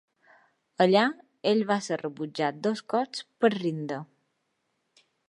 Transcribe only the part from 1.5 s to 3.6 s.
ell va ser rebutjat dos cops per